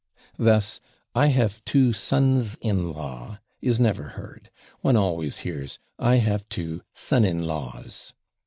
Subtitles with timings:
[0.39, 0.79] Thus,
[1.13, 6.81] "I have two /sons in law/" is never heard; one always hears "I have two
[6.95, 8.11] /son in laws